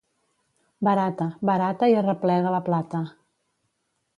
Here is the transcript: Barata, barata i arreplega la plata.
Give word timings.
Barata, 0.87 1.27
barata 1.49 1.91
i 1.93 1.99
arreplega 1.99 2.55
la 2.59 2.63
plata. 2.71 3.03